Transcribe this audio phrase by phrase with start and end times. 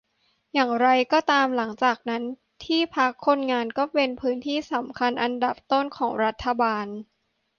[0.53, 2.23] อย่างไรก็ตามหลังจากนั้น
[2.63, 6.85] ที่พักคนงานก็เป็นพื้นที่สำคัญอันดับต้นของรัฐบาล